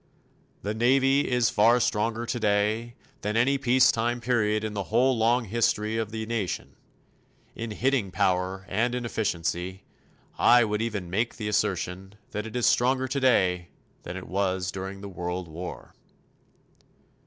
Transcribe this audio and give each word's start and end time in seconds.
The 0.63 0.73
Navy 0.73 1.29
Is 1.29 1.51
far 1.51 1.79
stronger 1.79 2.25
today 2.25 2.95
than 3.21 3.37
at 3.37 3.41
any 3.41 3.59
peace 3.59 3.91
time 3.91 4.19
period 4.19 4.63
in 4.63 4.73
the 4.73 4.85
whole 4.85 5.15
long 5.15 5.45
history 5.45 5.95
of 5.97 6.09
the 6.09 6.25
nation. 6.25 6.75
In 7.53 7.69
hitting 7.69 8.09
power 8.09 8.65
and 8.67 8.95
in 8.95 9.05
efficiency, 9.05 9.83
I 10.39 10.63
would 10.63 10.81
even 10.81 11.11
make 11.11 11.35
the 11.37 11.47
assertion 11.47 12.15
that 12.31 12.47
it 12.47 12.55
is 12.55 12.65
stronger 12.65 13.07
today 13.07 13.67
than 14.01 14.17
it 14.17 14.25
was 14.27 14.71
during 14.71 15.01
the 15.01 15.07
World 15.07 15.47
War. 15.47 15.93